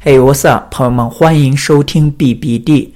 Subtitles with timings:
[0.00, 2.88] 嘿，What's up，朋友们，欢迎收听 BBD，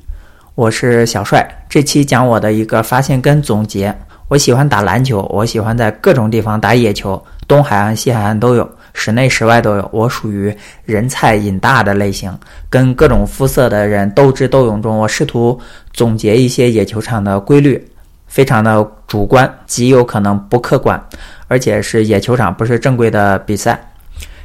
[0.54, 1.66] 我是小帅。
[1.68, 3.92] 这期讲我的一个发现跟总结。
[4.28, 9.90] 我喜欢打篮球，我喜欢在各种地方打野球，东海岸、西海岸都有，室内、室外都有。
[9.92, 12.32] 我属于人菜瘾大的类型，
[12.70, 15.60] 跟各种肤色的人斗智斗勇中，我试图
[15.92, 17.84] 总结一些野球场的规律，
[18.28, 21.04] 非常的主观，极有可能不客观，
[21.48, 23.88] 而且是野球场，不是正规的比赛。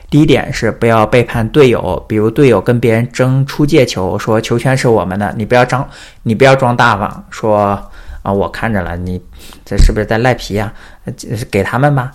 [0.09, 5.85] 第一点是不要背叛队友，比如队友跟别人争出界球，说球权是我们的，你不要装，
[6.23, 7.77] 你不要装大方，说
[8.21, 9.21] 啊我看着了，你
[9.65, 10.71] 这是不是在赖皮呀？
[11.51, 12.09] 给他们吧，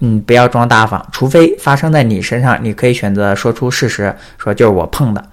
[0.00, 5.24] 嗯，不要装大方，除非发生在你身上，你可以选择说出事实，说就是我碰的。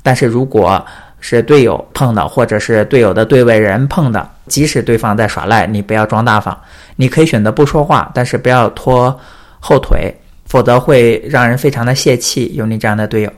[0.00, 0.84] 但是如果
[1.18, 6.56] 是队友碰的，或者是队友的对位人碰的，即使对方在耍赖，你不要装大方，
[6.96, 9.18] 你可以选择不说话，但是不要拖
[9.58, 10.14] 后腿。
[10.54, 12.52] 否则会让人非常的泄气。
[12.54, 13.32] 有你这样的队友。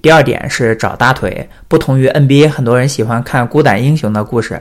[0.00, 4.58] 第二点是找大腿，不同于 NBA，很多人喜欢看孤胆英雄的故事。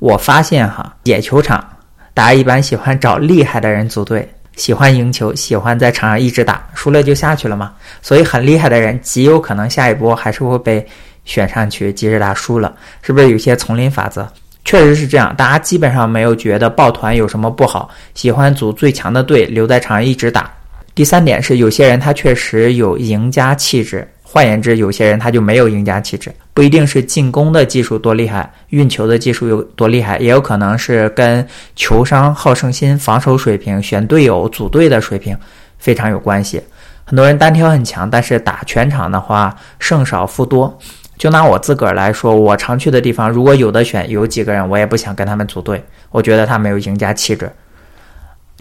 [0.00, 1.66] 我发现哈，野球场
[2.12, 7.72] 大家一般喜欢找厉害的人组队，喜欢赢球，喜欢在场上一直打，输了就下去了嘛。
[8.02, 10.86] 所以很厉害的人极有可能下一波还是会被
[11.24, 14.28] 选上去，即使他输了，是不是有些丛林法则？
[14.62, 20.52] 确实是这样，大家基本上没有觉得抱团有什么不好，喜欢组最强的队，留在场上一直打。
[20.94, 35.36] 第三点是，有些人他确实有赢家气质，换言之，有些人他就没有赢家气质，不一定是进攻的技术多厉害，运球的技术有多厉害，也有可能是跟球商、好胜心、防守水平、选队友、组队的水平
[35.78, 36.60] 非常有关系。
[37.04, 40.76] 很多人单挑很强，但是打全场的话胜少负多。
[41.16, 47.50] 就拿我自个儿来说，我常去的地方，如果有的选，有几个人我也不想跟他们组队，我觉得他没有赢家气质。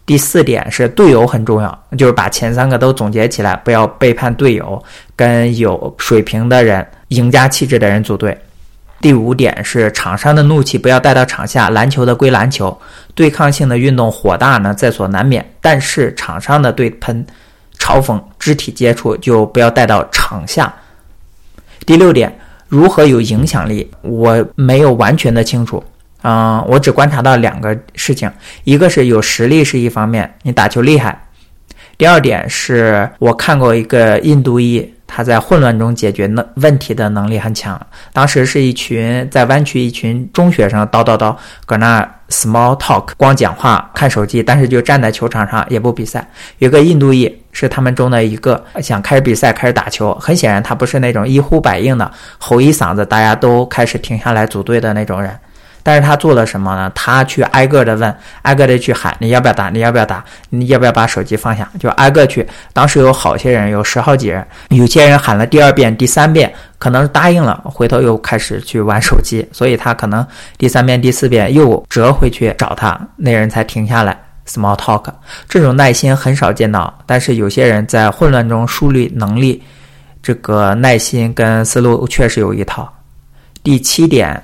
[0.09, 4.83] 第四点是队友很重要，就是把前三个都总结起来，不要背叛队友，
[5.15, 8.35] 跟有水平的人、赢家气质的人组队。
[8.99, 12.75] 第五点是场上的怒气不要带到场下，篮球的归篮球，
[13.13, 17.23] 对抗性的运动火大呢在所难免，但是场上的对喷、
[17.77, 20.73] 嘲讽、肢体接触就不要带到场下。
[21.85, 22.35] 第六点，
[22.67, 25.83] 如何有影响力，我没有完全的清楚。
[26.21, 28.31] 嗯，我只观察到两个事情，
[28.63, 31.13] 一个是有实力是一方面，你打球厉害；
[31.97, 37.79] 第二点是我看过一个印度裔，他在混乱中解决能问题的能力很强。
[38.11, 41.35] 当时是一群在湾区一群中学生叨叨叨
[41.65, 46.27] 搁那 small talk，光讲话看手机，但是就站在球场上也不比赛。
[46.57, 55.33] 有个印度裔是他们中的一个，想开始比赛开始打球，很显然他不是那种一呼百应的吼一嗓子大家都开始停下来组队的那种人。
[55.89, 56.91] 但是他做了什么呢？
[56.93, 59.71] 他去挨个的问，挨个的去喊，你要不要打？
[59.71, 60.23] 你要不要打？
[60.51, 61.67] 你要不要把手机放下？
[61.79, 62.47] 就挨个去。
[62.73, 69.43] 当时有好些人，有十好几人，有些人喊了第二遍、第三遍，可能答应了，回头又开始去玩手机。
[69.51, 70.23] 所以他可能
[70.59, 74.15] 第三遍、第四遍又折回去找他，那人才停下来。
[74.45, 75.05] Small talk，
[75.47, 76.93] 这种耐心很少见到。
[77.07, 79.63] 但是有些人在混乱中树立能力，
[80.21, 82.87] 这个耐心跟思路确实有一套。
[83.63, 84.39] 第七点。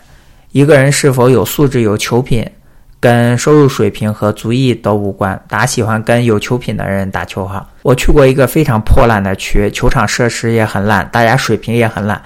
[0.56, 2.50] 一个人是否有素质、有球品，
[2.98, 5.38] 跟收入水平和足艺都无关。
[5.50, 7.68] 大家喜欢跟有球品的人打球哈。
[7.82, 12.22] 我去过一个非常破烂的区，球场设施也很烂，大家水平也很烂，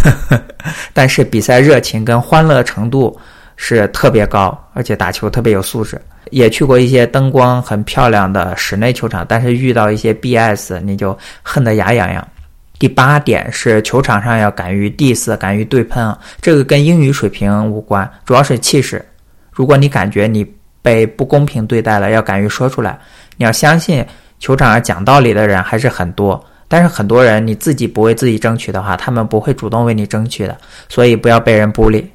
[0.92, 3.18] 但是比赛热情跟欢乐程度
[3.56, 5.98] 是特别高，而且打球特别有素质。
[6.28, 12.28] 也去过一些灯光很漂亮的室内球场，但是遇到一些 BS，你就恨得牙痒痒。
[12.78, 19.04] 第八点是球场上要敢于 diss，敢于对喷啊，这个跟英语水平无关，主要是气势。
[19.50, 20.46] 如果你感觉你
[20.80, 22.96] 被不公平对待了，要敢于说出来。
[23.36, 24.06] 你要相信
[24.38, 30.56] 球场上讲道理的人还是很多，但是很多人你自己不为自己争取的话，他们不会主动为你争取的，
[30.88, 32.08] 所以不要被人孤立。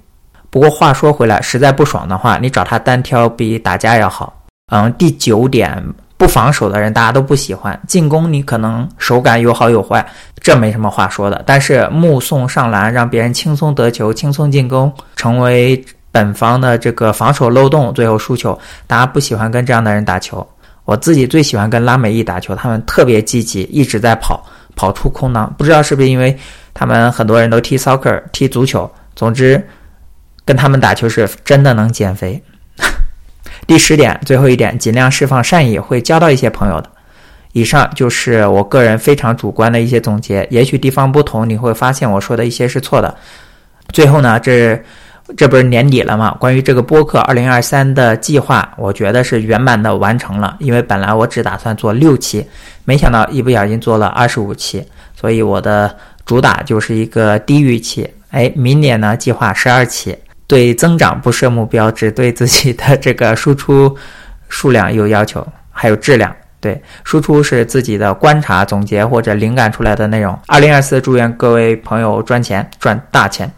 [0.50, 4.42] 不过话说回来，实在不爽的话，你找他单挑比打架要好。
[4.72, 5.84] 嗯，第九点。
[6.24, 10.06] 不防守的人大家都不喜欢，进攻你可能手感有好有坏，
[10.40, 11.44] 这没什么话说的。
[11.46, 15.84] 但是目送上篮，让别人轻松得球、轻松进攻，成为
[16.14, 20.48] 本方的这个防守漏洞，最后输球，大家不喜欢跟这样的人打球。
[20.86, 24.42] 我自己最喜欢跟拉美裔打球，他们特别积极，一直在跑，
[24.78, 25.54] 跑出空档。
[25.58, 26.34] 不知道是不是因为
[26.74, 29.62] 他们很多人都踢 soccer、踢足球，总之
[30.46, 32.42] 跟他们打球是真的能减肥。
[33.66, 36.90] 第十点，最后一点，尽量释放善意，会交到一些朋友的。
[37.54, 43.16] 以上就是我个人非常主观的一些总结，也许地方不同，你会发现我说的一些是错的。
[43.90, 44.82] 最后呢，这
[45.38, 46.36] 这不是年底了吗？
[46.40, 50.58] 关于这个播客二零二三的计划，我觉得是圆满的完成了。
[50.60, 52.46] 因为本来我只打算做六期，
[52.86, 54.84] 没想到一不小心做了二十五期，
[55.16, 55.96] 所以我的
[56.26, 58.10] 主打就是一个低预期。
[58.32, 60.18] 哎，明年呢计划十二期，
[60.54, 63.98] 对增长不设目标，只对自己的这个输出
[64.50, 66.32] 数量有要求，还有质量。
[66.62, 70.40] 对，输出是自己的观察、总结或者灵感出来的内容。
[70.46, 73.52] 二零二四，祝愿各位朋友赚钱，赚大钱。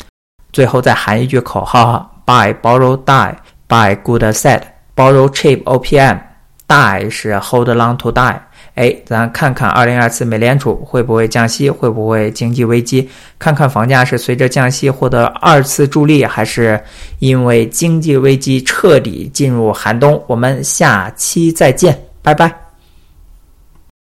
[0.53, 3.35] 最后再喊一句口号：Buy, borrow, die.
[3.67, 4.61] Buy good asset,
[4.95, 5.63] borrow cheap.
[5.63, 6.17] OPM.
[6.65, 8.39] Die 是 hold long to die。
[8.75, 13.09] 哎，咱看看二零二四美联储会不会降息，会不会经济危机？
[13.39, 16.79] 看看房价是随着降息获得二次助力，还是
[17.19, 20.21] 因为经济危机彻底进入寒冬？
[20.27, 22.64] 我们下期再见，拜拜。